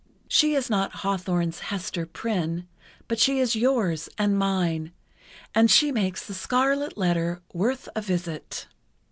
She 0.27 0.55
is 0.55 0.67
not 0.67 0.91
Hawthorne's 1.05 1.59
Hester 1.59 2.07
Prynne, 2.07 2.67
but 3.07 3.19
she 3.19 3.37
is 3.39 3.55
yours 3.55 4.09
and 4.17 4.35
mine, 4.35 4.93
and 5.53 5.69
she 5.69 5.91
makes 5.91 6.25
'The 6.25 6.33
Scarlet 6.33 6.97
Letter' 6.97 7.43
worth 7.53 7.87
a 7.95 8.01
visit. 8.01 8.65